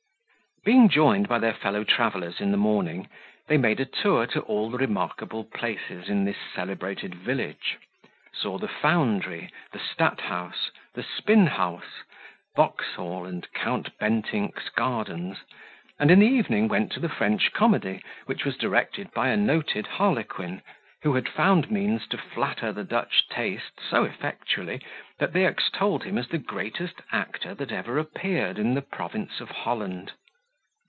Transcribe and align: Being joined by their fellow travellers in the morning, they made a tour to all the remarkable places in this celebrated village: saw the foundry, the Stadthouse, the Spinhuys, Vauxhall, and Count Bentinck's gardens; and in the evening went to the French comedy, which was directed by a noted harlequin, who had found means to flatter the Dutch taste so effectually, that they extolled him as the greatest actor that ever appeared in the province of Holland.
Being 0.63 0.89
joined 0.89 1.27
by 1.27 1.39
their 1.39 1.55
fellow 1.55 1.83
travellers 1.83 2.39
in 2.39 2.51
the 2.51 2.55
morning, 2.57 3.09
they 3.47 3.57
made 3.57 3.79
a 3.79 3.85
tour 3.85 4.27
to 4.27 4.41
all 4.41 4.69
the 4.69 4.77
remarkable 4.77 5.43
places 5.43 6.07
in 6.07 6.23
this 6.23 6.37
celebrated 6.53 7.15
village: 7.15 7.79
saw 8.31 8.59
the 8.59 8.67
foundry, 8.67 9.51
the 9.71 9.79
Stadthouse, 9.79 10.69
the 10.93 11.01
Spinhuys, 11.01 12.03
Vauxhall, 12.55 13.25
and 13.25 13.51
Count 13.53 13.97
Bentinck's 13.97 14.69
gardens; 14.69 15.37
and 15.97 16.11
in 16.11 16.19
the 16.19 16.27
evening 16.27 16.67
went 16.67 16.91
to 16.91 16.99
the 16.99 17.09
French 17.09 17.51
comedy, 17.53 18.03
which 18.27 18.45
was 18.45 18.55
directed 18.55 19.11
by 19.13 19.29
a 19.29 19.37
noted 19.37 19.87
harlequin, 19.87 20.61
who 21.01 21.15
had 21.15 21.27
found 21.27 21.71
means 21.71 22.05
to 22.09 22.19
flatter 22.19 22.71
the 22.71 22.83
Dutch 22.83 23.27
taste 23.29 23.79
so 23.89 24.03
effectually, 24.03 24.79
that 25.17 25.33
they 25.33 25.47
extolled 25.47 26.03
him 26.03 26.19
as 26.19 26.27
the 26.27 26.37
greatest 26.37 27.01
actor 27.11 27.55
that 27.55 27.71
ever 27.71 27.97
appeared 27.97 28.59
in 28.59 28.75
the 28.75 28.83
province 28.83 29.39
of 29.39 29.49
Holland. 29.49 30.11